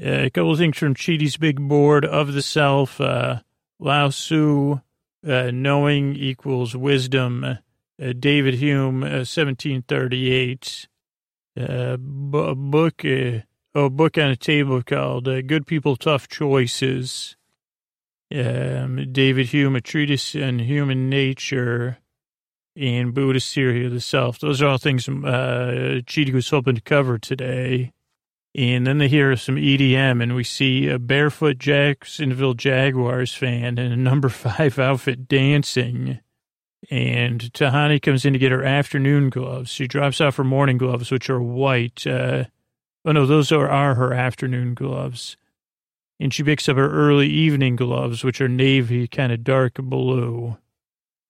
[0.00, 3.00] Uh, a couple of things from Chidi's big board of the self.
[3.00, 3.40] Uh,
[3.80, 4.80] Lao Tzu,
[5.26, 7.58] uh, knowing equals wisdom.
[7.98, 10.86] David Hume, 1738.
[11.58, 11.96] Uh, uh,
[12.38, 13.40] a book, uh,
[13.74, 17.36] a book on a table called Good People, Tough Choices.
[18.34, 21.98] Um, David Hume, a treatise on human nature
[22.76, 24.38] and Buddhist theory of the self.
[24.38, 27.92] Those are all things uh, Chidi was hoping to cover today.
[28.54, 33.92] And then they hear some EDM, and we see a barefoot Jacksonville Jaguars fan in
[33.92, 36.20] a number five outfit dancing.
[36.90, 39.70] And Tahani comes in to get her afternoon gloves.
[39.70, 42.06] She drops off her morning gloves, which are white.
[42.06, 42.44] Uh,
[43.04, 45.36] oh, no, those are, are her afternoon gloves.
[46.20, 50.56] And she picks up her early evening gloves, which are navy, kind of dark blue.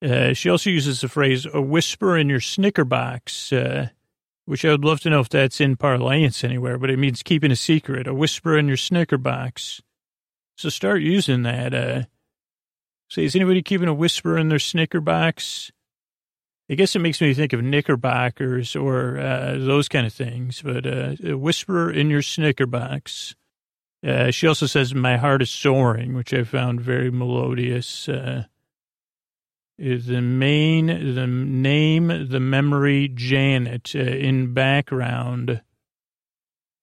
[0.01, 3.89] Uh, she also uses the phrase "a whisper in your snicker box," uh,
[4.45, 7.51] which I would love to know if that's in parlance anywhere, but it means keeping
[7.51, 8.07] a secret.
[8.07, 9.81] A whisper in your snicker box.
[10.55, 11.73] So start using that.
[11.73, 12.03] Uh,
[13.09, 15.71] say, is anybody keeping a whisper in their snicker box?
[16.69, 20.85] I guess it makes me think of knickerbockers or uh, those kind of things, but
[20.85, 23.35] uh, a whisper in your snicker box.
[24.05, 28.09] Uh, she also says, "My heart is soaring," which I found very melodious.
[28.09, 28.43] Uh,
[29.77, 35.61] the main, the name, the memory, Janet uh, in background,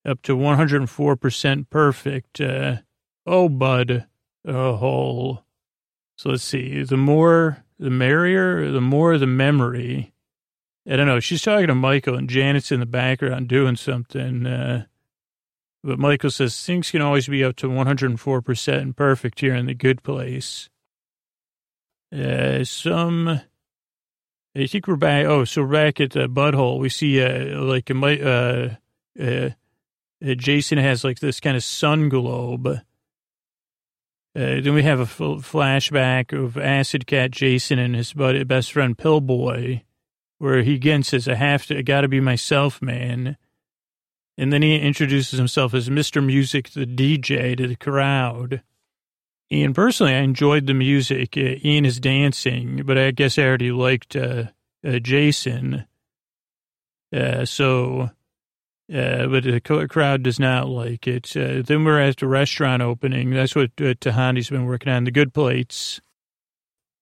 [0.07, 2.41] up to 104% perfect.
[2.41, 2.77] Uh,
[3.27, 4.07] oh, bud,
[4.45, 5.44] a hole.
[6.17, 6.83] So let's see.
[6.83, 10.13] The more, the merrier, the more the memory.
[10.89, 11.21] I don't know.
[11.21, 14.47] She's talking to Michael and Janet's in the background doing something.
[14.47, 14.85] Uh,
[15.83, 19.75] but Michael says things can always be up to 104% and perfect here in the
[19.75, 20.71] good place.
[22.15, 23.41] Uh, some,
[24.57, 25.27] I think we're back.
[25.27, 26.79] Oh, so back at the butthole.
[26.79, 28.69] We see, uh, like, uh,
[29.21, 29.51] uh,
[30.25, 32.81] uh, Jason has like this kind of sun globe.
[34.37, 38.99] Uh, then we have a flashback of Acid Cat Jason and his buddy, best friend
[38.99, 39.83] Pillboi,
[40.39, 43.37] where he again says, I have to, I gotta be myself, man.
[44.37, 46.25] And then he introduces himself as Mr.
[46.25, 48.63] Music, the DJ, to the crowd.
[49.51, 51.37] And personally, I enjoyed the music.
[51.37, 54.45] Uh, Ian is dancing, but I guess I already liked uh,
[54.85, 55.87] uh, Jason.
[57.15, 58.11] Uh, so,
[58.93, 61.37] uh, but the crowd does not like it.
[61.37, 63.31] Uh, then we're at the restaurant opening.
[63.31, 66.01] That's what uh, Tahani's been working on, the good plates.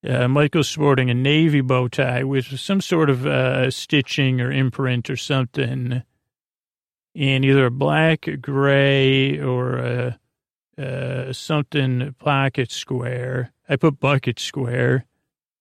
[0.04, 6.02] Michael's sporting a navy bow tie with some sort of stitching or imprint or something.
[7.14, 10.16] And either a black, gray, or
[10.78, 13.52] uh, something pocket square.
[13.68, 15.06] I put bucket square.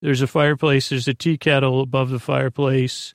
[0.00, 0.88] There's a fireplace.
[0.88, 3.14] There's a tea kettle above the fireplace,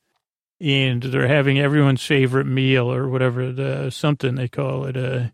[0.60, 4.98] and they're having everyone's favorite meal or whatever the something they call it.
[4.98, 5.30] Uh,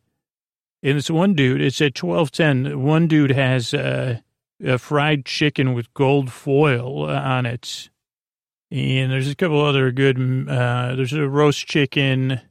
[0.82, 1.62] and it's one dude.
[1.62, 2.82] It's at twelve ten.
[2.84, 4.20] One dude has uh,
[4.64, 7.90] a fried chicken with gold foil on it,
[8.70, 10.18] and there's a couple other good.
[10.50, 12.42] Uh, there's a roast chicken.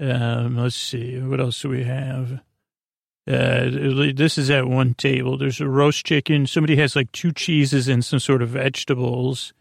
[0.00, 2.40] Um, let's see, what else do we have?
[3.26, 3.68] Uh,
[4.14, 5.36] this is at one table.
[5.36, 6.46] There's a roast chicken.
[6.46, 9.52] Somebody has like two cheeses and some sort of vegetables.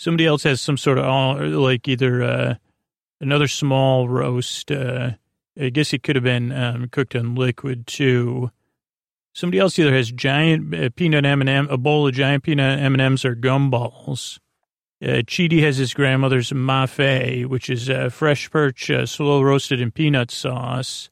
[0.00, 2.54] Somebody else has some sort of like either uh,
[3.20, 4.70] another small roast.
[4.70, 5.10] Uh,
[5.60, 8.50] I guess it could have been um, cooked in liquid too.
[9.34, 13.36] Somebody else either has giant uh, peanut M&M, a bowl of giant peanut M&Ms or
[13.36, 14.38] gumballs.
[15.04, 19.90] Uh, Chidi has his grandmother's mafe, which is uh, fresh perch, uh, slow roasted in
[19.90, 21.10] peanut sauce.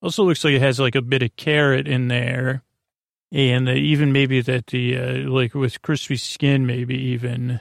[0.00, 2.62] Also looks like it has like a bit of carrot in there.
[3.32, 7.58] And uh, even maybe that the, uh, like with crispy skin, maybe even.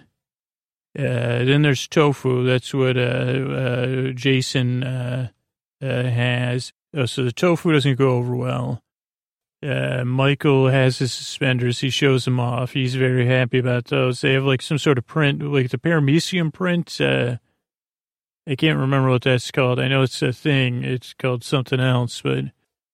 [0.97, 2.45] Uh, then there's tofu.
[2.45, 5.29] That's what, uh, uh, Jason, uh,
[5.81, 6.73] has.
[6.95, 8.81] Oh, so the tofu doesn't go over well.
[9.61, 11.79] Michael has his suspenders.
[11.79, 12.73] He shows them off.
[12.73, 14.21] He's very happy about those.
[14.21, 16.99] They have like some sort of print, like the paramecium print,
[18.47, 19.79] I can't remember what that's called.
[19.79, 20.83] I know it's a thing.
[20.83, 22.45] It's called something else, but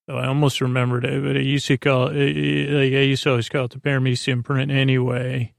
[0.07, 1.21] oh, I almost remembered it.
[1.21, 4.45] But I used to call it, like I used to always call it the paramecium
[4.45, 5.53] print anyway.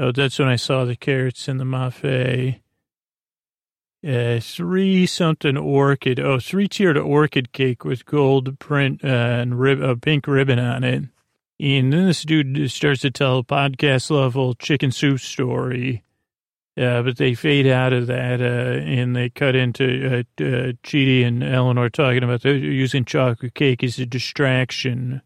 [0.00, 2.60] Oh, that's when I saw the carrots in the mafe.
[4.02, 6.18] Uh, three something orchid.
[6.18, 10.84] Oh, three tiered orchid cake with gold print uh, and rib, uh, pink ribbon on
[10.84, 11.04] it.
[11.60, 16.02] And then this dude starts to tell a podcast level chicken soup story.
[16.80, 21.26] Uh, but they fade out of that, uh, and they cut into uh, uh, Chidi
[21.26, 25.20] and Eleanor talking about using chocolate cake as a distraction.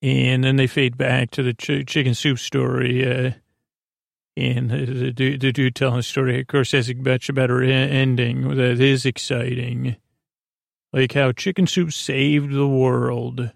[0.00, 3.34] And then they fade back to the ch- chicken soup story.
[4.36, 8.56] And the, the, the dude telling the story, of course, has a much better ending
[8.56, 9.96] that is exciting.
[10.92, 13.50] Like how chicken soup saved the world.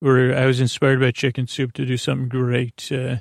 [0.00, 2.90] Or I was inspired by chicken soup to do something great.
[2.90, 3.16] Uh,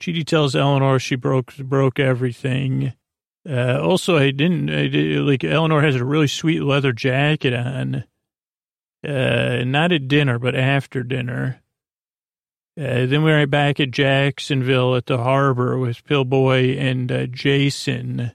[0.00, 2.92] Chidi tells Eleanor she broke broke everything.
[3.48, 8.04] Uh, also, I didn't, I did, like Eleanor has a really sweet leather jacket on.
[9.06, 11.62] Uh, not at dinner, but after dinner.
[12.78, 18.30] Uh, then we are back at Jacksonville at the harbor with Pillboi and uh, Jason.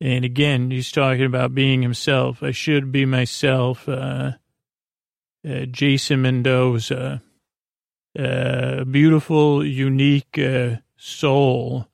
[0.00, 2.42] And again, he's talking about being himself.
[2.42, 3.86] I should be myself.
[3.86, 4.32] Uh,
[5.46, 7.20] uh Jason Mendoza.
[8.18, 11.88] Uh, beautiful, unique uh, soul.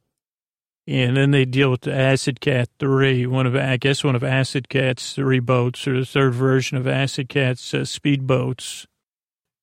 [0.86, 4.22] And then they deal with the Acid Cat 3, one of, I guess, one of
[4.22, 8.86] Acid Cat's three boats, or the third version of Acid Cat's speedboats.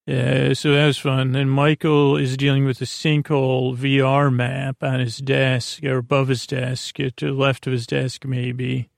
[0.06, 1.34] Uh, so that was fun.
[1.36, 6.46] And Michael is dealing with a sinkhole VR map on his desk or above his
[6.46, 8.90] desk, to the left of his desk, maybe.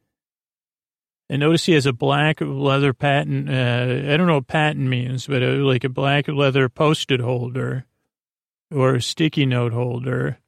[1.30, 3.50] And notice he has a black leather patent.
[3.50, 7.86] Uh, I don't know what patent means, but a, like a black leather post-it holder
[8.72, 10.39] or a sticky note holder.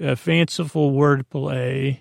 [0.00, 2.00] A fanciful wordplay.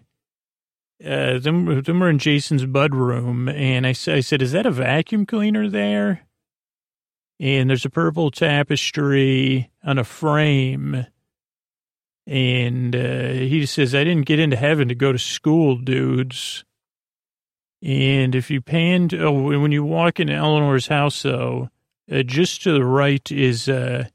[1.03, 4.71] Uh, then, then we're in Jason's bud room, and I, I said, "Is that a
[4.71, 6.25] vacuum cleaner there?"
[7.43, 11.05] And there's a purple tapestry on a frame.
[12.25, 16.63] And uh, he says, I didn't get into heaven to go to school, dudes.
[17.81, 21.69] And if you pan, to, oh, when you walk into Eleanor's house, though,
[22.09, 24.05] uh, just to the right is, uh,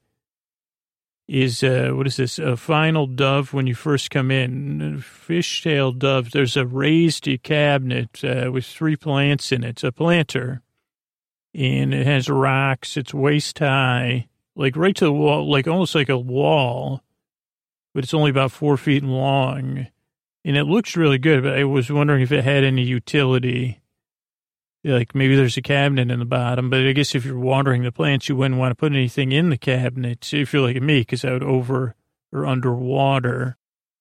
[1.28, 2.38] is, uh, what is this?
[2.38, 5.04] A final dove when you first come in.
[5.04, 6.30] Fishtail dove.
[6.30, 9.84] There's a raised cabinet uh, with three plants in it.
[9.84, 10.62] A planter
[11.54, 12.96] and it has rocks.
[12.96, 17.02] It's waist high, like right to the wall, like almost like a wall,
[17.94, 19.88] but it's only about four feet long.
[20.44, 23.80] And it looks really good, but I was wondering if it had any utility.
[24.84, 27.92] Like maybe there's a cabinet in the bottom, but I guess if you're watering the
[27.92, 31.24] plants, you wouldn't want to put anything in the cabinet if you're like me, because
[31.24, 31.94] I would over
[32.32, 33.56] or underwater.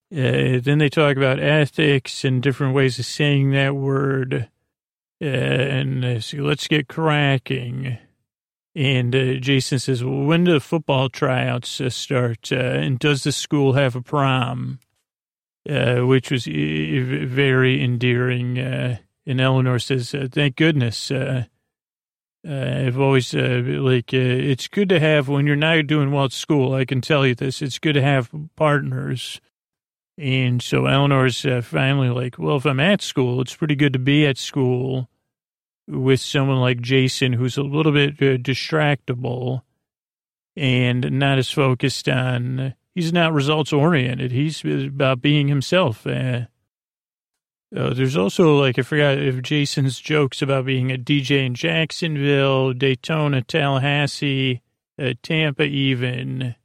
[0.10, 4.50] Uh, then they talk about ethics and different ways of saying that word.
[5.22, 7.98] Uh, and uh, let's get cracking.
[8.76, 12.52] And uh, Jason says, well, when do the football tryouts uh, start?
[12.52, 14.80] Uh, and does the school have a prom?
[15.68, 18.58] Uh, which was very endearing.
[18.58, 21.12] and Eleanor says, thank goodness.
[21.12, 21.50] I've
[22.98, 27.02] always, like, it's good to have, when you're not doing well at school, I can
[27.02, 29.42] tell you this, it's good to have partners
[30.18, 34.00] and so Eleanor's uh, finally like, well, if I'm at school, it's pretty good to
[34.00, 35.10] be at school
[35.88, 39.62] with someone like Jason, who's a little bit uh, distractible
[40.56, 44.32] and not as focused on, he's not results oriented.
[44.32, 46.08] He's about being himself.
[46.08, 46.48] Uh,
[47.76, 52.74] uh, there's also like, I forgot if Jason's jokes about being a DJ in Jacksonville,
[52.74, 54.62] Daytona, Tallahassee,
[55.00, 56.56] uh, Tampa, even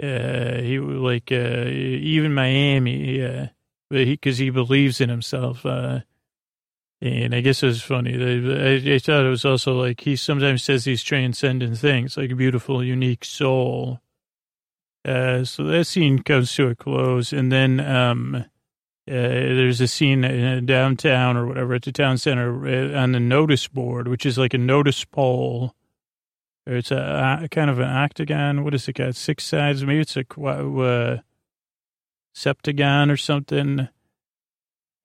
[0.00, 3.46] uh, he like uh, even Miami, uh,
[3.90, 5.66] but he because he believes in himself.
[5.66, 6.00] Uh,
[7.00, 8.14] and I guess it was funny.
[8.14, 12.36] I, I thought it was also like he sometimes says these transcendent things, like a
[12.36, 14.00] beautiful, unique soul.
[15.04, 18.44] Uh, so that scene comes to a close, and then um, uh,
[19.06, 23.66] there's a scene in downtown or whatever at the town center uh, on the notice
[23.66, 25.74] board, which is like a notice pole
[26.66, 28.64] it's a, a, kind of an octagon.
[28.64, 29.16] What is it got?
[29.16, 29.84] Six sides.
[29.84, 31.18] Maybe it's a uh,
[32.34, 33.88] septagon or something.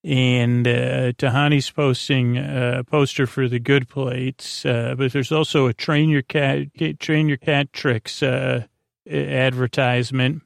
[0.04, 5.74] And uh, Tahani's posting a poster for the good plates, uh, but there's also a
[5.74, 6.68] train your cat
[7.00, 8.66] train your cat tricks uh,
[9.10, 10.44] advertisement.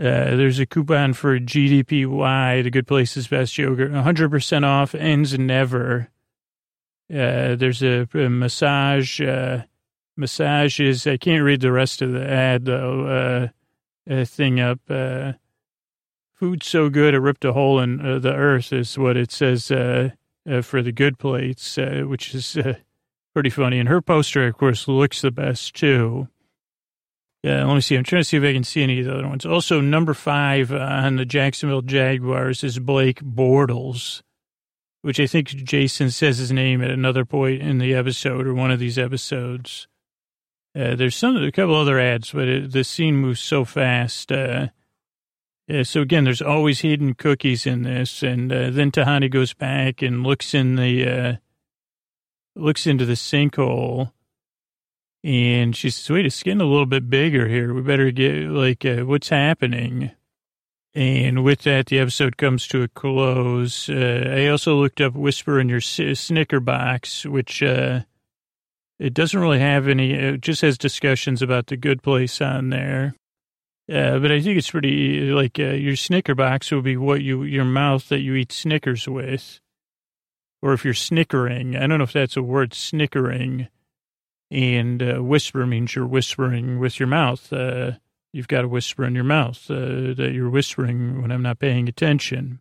[0.00, 6.08] Uh, there's a coupon for GDPY, the Good Places Best Yogurt, 100% off, ends never.
[7.10, 9.62] Uh, there's a, a massage uh,
[10.18, 11.06] massages.
[11.06, 13.06] I can't read the rest of the ad though.
[13.06, 13.48] Uh,
[14.08, 14.80] uh, thing up.
[14.88, 15.32] Uh,
[16.34, 19.70] food so good it ripped a hole in uh, the earth is what it says
[19.70, 20.10] uh,
[20.48, 22.56] uh, for the good plates, which is
[23.34, 23.78] pretty funny.
[23.78, 26.28] And her poster, of course, looks the best too.
[27.42, 27.96] Yeah, let me see.
[27.96, 29.46] I'm trying to see if I can see any of the other ones.
[29.46, 34.22] Also, number five on the Jacksonville Jaguars is Blake Bortles,
[35.02, 38.72] which I think Jason says his name at another point in the episode or one
[38.72, 39.86] of these episodes.
[40.78, 44.30] Uh, there's some, a couple other ads, but it, the scene moves so fast.
[44.30, 44.68] Uh,
[45.66, 50.02] yeah, so again, there's always hidden cookies in this, and uh, then Tahani goes back
[50.02, 51.32] and looks in the uh,
[52.54, 54.12] looks into the sinkhole,
[55.24, 57.74] and she says, "Wait, it's getting a little bit bigger here.
[57.74, 60.12] We better get like uh, what's happening."
[60.94, 63.88] And with that, the episode comes to a close.
[63.88, 68.02] Uh, I also looked up "Whisper in Your Snicker Box," which uh,
[68.98, 70.12] it doesn't really have any.
[70.12, 73.14] It just has discussions about the good place on there.
[73.90, 77.44] Uh, but I think it's pretty like uh, your Snicker box would be what you
[77.44, 79.60] your mouth that you eat Snickers with,
[80.60, 81.76] or if you're snickering.
[81.76, 83.68] I don't know if that's a word, snickering.
[84.50, 87.52] And uh, whisper means you're whispering with your mouth.
[87.52, 87.92] Uh,
[88.32, 91.86] you've got a whisper in your mouth uh, that you're whispering when I'm not paying
[91.86, 92.60] attention.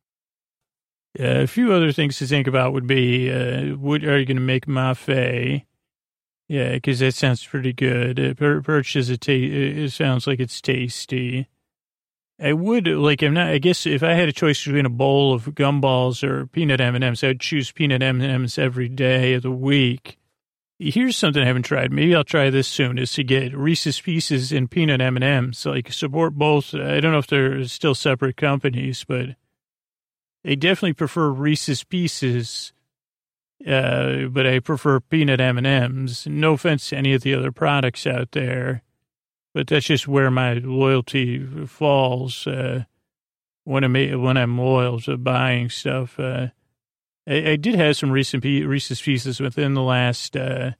[1.17, 4.41] Uh, a few other things to think about would be: What are you going to
[4.41, 5.63] make mafe?
[6.47, 8.19] Yeah, because that sounds pretty good.
[8.19, 11.47] Uh, per- perch is a ta- it sounds like it's tasty.
[12.39, 13.21] I would like.
[13.23, 13.47] I'm not.
[13.47, 16.95] I guess if I had a choice between a bowl of gumballs or peanut M
[16.95, 20.17] and M's, I'd choose peanut M and M's every day of the week.
[20.79, 21.91] Here's something I haven't tried.
[21.91, 22.99] Maybe I'll try this soon.
[22.99, 25.65] Is to get Reese's Pieces and peanut M and M's.
[25.65, 26.75] Like support both.
[26.75, 29.29] I don't know if they're still separate companies, but
[30.45, 32.71] I definitely prefer Reese's Pieces
[33.65, 36.27] uh, but I prefer peanut M&Ms.
[36.27, 38.83] No offense to any of the other products out there,
[39.53, 42.83] but that's just where my loyalty falls uh,
[43.63, 46.19] when I'm when I'm loyal to buying stuff.
[46.19, 46.47] Uh,
[47.27, 50.71] I, I, did have some recent Reese's Pieces within the last uh,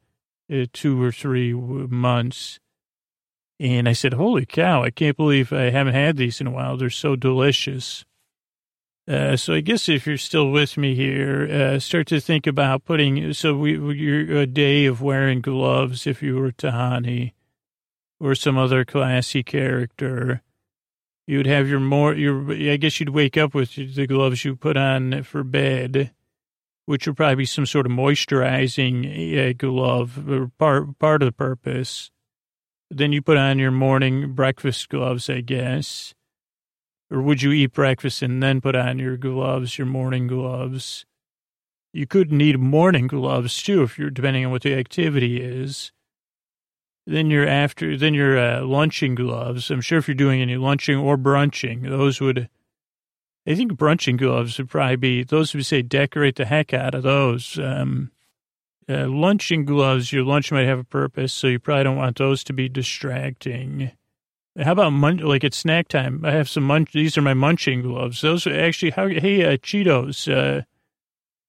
[0.51, 2.59] uh, two or three months,
[3.59, 4.84] and I said, "Holy cow!
[4.84, 6.78] I can't believe I haven't had these in a while.
[6.78, 8.05] They're so delicious."
[9.08, 12.84] Uh, so I guess if you're still with me here, uh, start to think about
[12.84, 17.32] putting, so we, your a day of wearing gloves if you were Tahani
[18.20, 20.41] or some other classy character.
[21.26, 24.58] You would have your more, your, I guess you'd wake up with the gloves you
[24.58, 26.12] put on for bed,
[26.86, 32.12] which would probably be some sort of moisturizing uh, glove part, part of the purpose.
[32.89, 36.14] Then you put on your morning breakfast gloves, I guess
[37.10, 41.05] or would you eat breakfast and then put on your gloves, your morning gloves?
[41.93, 45.91] You could need morning gloves too, if you're depending on what the activity is.
[47.05, 49.72] Then you're after, then you're uh, lunching gloves.
[49.72, 52.49] I'm sure if you're doing any lunching or brunching, those would,
[53.47, 57.03] I think brunching gloves would probably be, those would say decorate the heck out of
[57.03, 57.58] those.
[57.58, 58.12] Um,
[58.89, 62.43] uh, lunching gloves, your lunch might have a purpose, so you probably don't want those
[62.43, 63.91] to be distracting.
[64.62, 64.91] How about
[65.22, 66.26] like it's snack time?
[66.26, 66.91] I have some munch.
[66.91, 68.22] These are my munching gloves.
[68.22, 69.08] Those are actually how.
[69.08, 70.64] Hey, uh, Cheetos uh,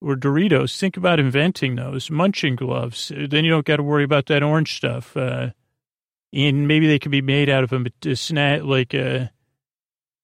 [0.02, 0.78] or Doritos.
[0.78, 3.10] Think about inventing those munching gloves.
[3.14, 5.16] Then you don't got to worry about that orange stuff.
[5.16, 5.50] Uh,
[6.34, 9.26] and maybe they could be made out of a, a snack, like a uh,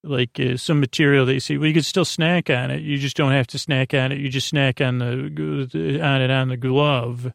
[0.02, 1.56] like uh, some material that you see.
[1.56, 2.82] Well, you could still snack on it.
[2.82, 4.18] You just don't have to snack on it.
[4.18, 7.32] You just snack on the on it on the glove.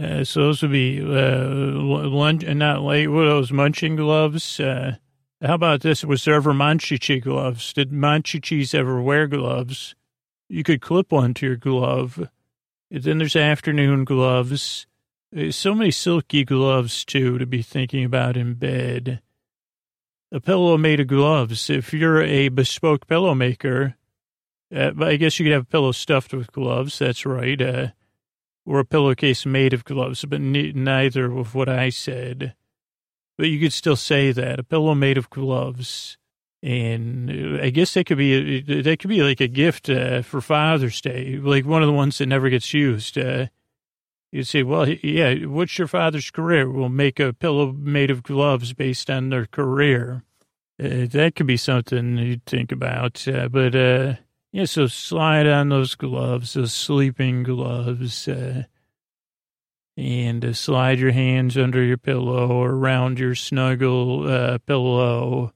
[0.00, 3.08] Uh, so those would be uh, lunch and not late.
[3.08, 4.58] What those munching gloves?
[4.58, 4.96] Uh,
[5.42, 6.04] how about this?
[6.04, 7.72] Was there ever Monchhichi gloves?
[7.72, 9.94] Did Monchhichis ever wear gloves?
[10.48, 12.28] You could clip one to your glove.
[12.90, 14.86] And then there's afternoon gloves.
[15.30, 19.20] There's so many silky gloves too to be thinking about in bed.
[20.30, 21.68] A pillow made of gloves.
[21.68, 23.96] If you're a bespoke pillow maker,
[24.74, 26.98] uh, I guess you could have a pillow stuffed with gloves.
[26.98, 27.92] That's right.
[28.66, 32.54] Uh, or a pillowcase made of gloves, but ne- neither of what I said.
[33.36, 36.16] But you could still say that a pillow made of gloves,
[36.62, 40.22] and uh, I guess that could be a, that could be like a gift uh,
[40.22, 43.18] for Father's Day, like one of the ones that never gets used.
[43.18, 43.46] Uh,
[44.30, 46.70] you'd say, "Well, yeah, what's your father's career?
[46.70, 50.24] We'll make a pillow made of gloves based on their career."
[50.82, 54.14] Uh, that could be something you'd think about, uh, but uh,
[54.52, 58.64] yeah, so slide on those gloves, those sleeping gloves, uh,
[59.96, 65.54] and uh, slide your hands under your pillow or around your snuggle uh, pillow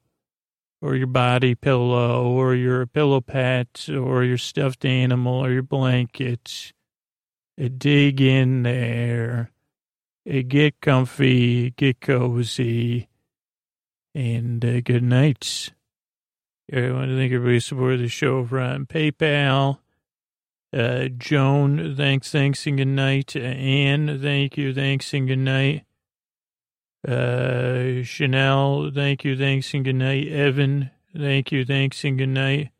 [0.81, 6.73] or your body pillow or your pillow pet or your stuffed animal or your blanket.
[7.59, 9.51] Uh, dig in there.
[10.27, 13.07] Uh, get comfy, get cozy,
[14.15, 15.71] and uh, good night.
[16.73, 19.79] I want to thank everybody who supported the show on PayPal.
[20.73, 23.37] Uh, Joan, thanks, thanks, and good night.
[23.37, 25.85] Uh, Anne, thank you, thanks, and good night.
[27.07, 30.27] Uh, Chanel, thank you, thanks, and good night.
[30.27, 32.71] Evan, thank you, thanks, and good night.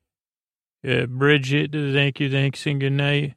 [0.85, 3.35] Uh, Bridget, thank you, thanks, and good night.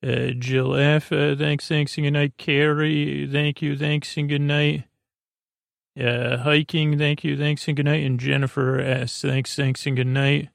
[0.00, 2.34] Uh, Jill F, uh, thanks, thanks, and good night.
[2.38, 4.84] Carrie, thank you, thanks, and good night.
[5.98, 8.04] Uh, hiking, thank you, thanks, and good night.
[8.04, 10.48] And Jennifer S, thanks, thanks, and good night.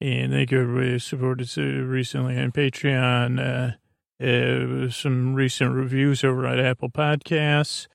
[0.00, 3.38] And thank you, everybody who supported us recently on Patreon.
[3.38, 3.76] Uh,
[4.24, 7.86] uh, some recent reviews over at Apple Podcasts.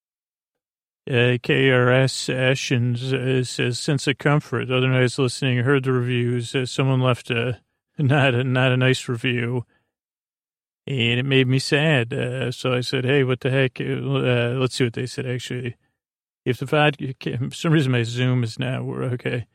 [1.08, 4.68] Uh, KRS Sessions uh, says, sense of comfort.
[4.68, 6.56] The other night I was listening, heard the reviews.
[6.56, 7.62] Uh, someone left a
[8.00, 9.66] not a not a nice review,
[10.88, 12.12] and it made me sad.
[12.12, 13.80] Uh, so I said, "Hey, what the heck?
[13.80, 15.76] Uh, let's see what they said." Actually,
[16.46, 19.48] if the podcast, some reason my Zoom is now okay.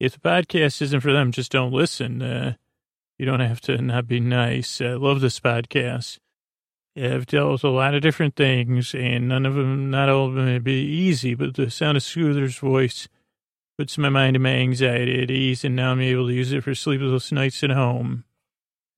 [0.00, 2.22] If the podcast isn't for them, just don't listen.
[2.22, 2.54] Uh,
[3.18, 4.80] you don't have to not be nice.
[4.80, 6.18] I love this podcast.
[6.96, 10.34] I've dealt with a lot of different things, and none of them, not all of
[10.34, 11.34] them, may be easy.
[11.34, 13.08] But the sound of Scooter's voice
[13.78, 16.64] puts my mind and my anxiety at ease, and now I'm able to use it
[16.64, 18.24] for sleepless nights at home.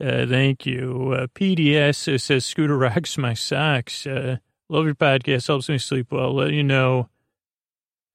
[0.00, 1.14] Uh, thank you.
[1.16, 4.06] Uh, PDS says Scooter rocks my socks.
[4.06, 4.38] Uh,
[4.68, 5.48] love your podcast.
[5.48, 6.34] Helps me sleep well.
[6.34, 7.08] Let you know.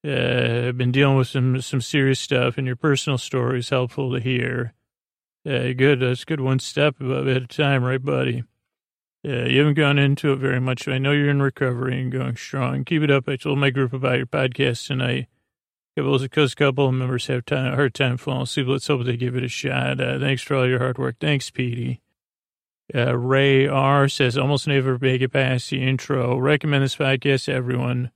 [0.04, 4.20] Uh, been dealing with some some serious stuff, and your personal story is helpful to
[4.20, 4.74] hear.
[5.46, 6.00] Uh, good.
[6.00, 6.40] That's good.
[6.40, 8.44] One step at a time, right, buddy?
[9.22, 10.86] Yeah, you haven't gone into it very much.
[10.86, 12.84] I know you're in recovery and going strong.
[12.84, 13.28] Keep it up.
[13.28, 15.26] I told my group about your podcast tonight.
[15.96, 18.68] Because a couple of members have time, hard time falling asleep.
[18.68, 20.00] Let's hope they give it a shot.
[20.00, 21.16] Uh, thanks for all your hard work.
[21.18, 22.00] Thanks, Petey.
[22.94, 26.38] Uh, Ray R says, almost never make it past the intro.
[26.38, 28.12] Recommend this podcast to everyone.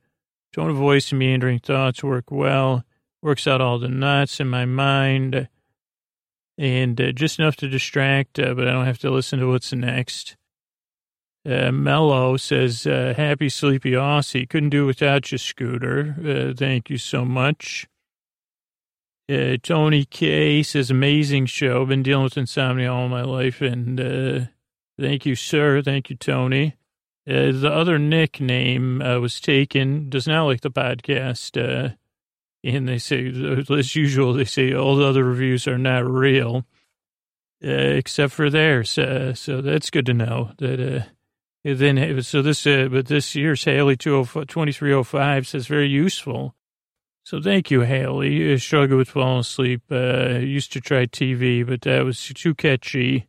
[0.52, 2.84] Tone of voice and meandering thoughts work well.
[3.22, 5.48] Works out all the knots in my mind.
[6.58, 9.72] And uh, just enough to distract, uh, but I don't have to listen to what's
[9.72, 10.36] next.
[11.48, 14.48] Uh, Mello says, uh, happy sleepy Aussie.
[14.48, 16.14] Couldn't do without you, Scooter.
[16.20, 17.88] Uh, thank you so much.
[19.30, 21.86] Uh, Tony K says, amazing show.
[21.86, 23.60] Been dealing with insomnia all my life.
[23.62, 24.40] And uh,
[25.00, 25.82] thank you, sir.
[25.82, 26.76] Thank you, Tony.
[27.28, 31.56] Uh, the other nickname uh, was taken, does not like the podcast.
[31.56, 31.94] Uh,
[32.64, 33.28] and they say,
[33.76, 36.64] as usual, they say all the other reviews are not real,
[37.64, 38.98] uh, except for theirs.
[38.98, 41.04] Uh, so that's good to know that uh,
[41.64, 46.56] then, so this, but this year's Haley 2305 says very useful.
[47.24, 48.58] So thank you, Haley.
[48.58, 49.82] Struggle with falling asleep.
[49.88, 53.28] Used to try TV, but that was too catchy.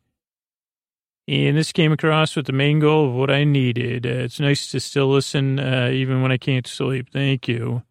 [1.28, 4.05] And this came across with the main goal of what I needed.
[4.05, 7.09] Uh, it's nice to still listen, uh, even when I can't sleep.
[7.11, 7.84] Thank you.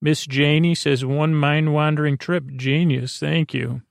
[0.00, 2.44] Miss Janie says, one mind wandering trip.
[2.56, 3.18] Genius.
[3.18, 3.82] Thank you.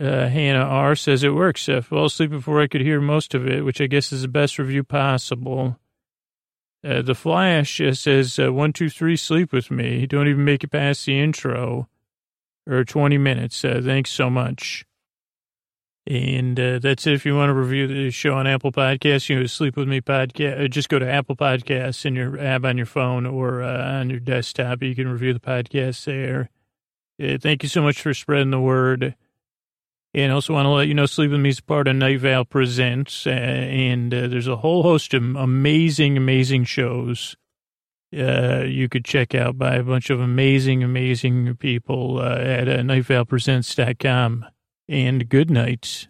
[0.00, 1.68] Uh, Hannah R says it works.
[1.68, 4.28] I fell asleep before I could hear most of it, which I guess is the
[4.28, 5.78] best review possible.
[6.84, 10.06] Uh, the Flash uh, says, uh, one, two, three, sleep with me.
[10.06, 11.88] Don't even make it past the intro
[12.68, 13.60] or 20 minutes.
[13.62, 14.84] Thanks so much.
[16.06, 17.12] And uh, that's it.
[17.12, 20.00] If you want to review the show on Apple Podcasts, you know, Sleep With Me
[20.00, 20.64] podcast.
[20.64, 24.10] Uh, just go to Apple Podcasts in your app on your phone or uh, on
[24.10, 24.82] your desktop.
[24.82, 26.50] You can review the podcast there.
[27.22, 29.14] Uh, thank you so much for spreading the word.
[30.14, 32.44] And also want to let you know Sleep With Me is part of Night Vale
[32.44, 37.36] Presents, uh, and uh, there's a whole host of amazing, amazing shows
[38.10, 44.44] you could check out by a bunch of amazing, amazing people at uh, nightvalepresents.com.
[44.88, 46.08] And good night.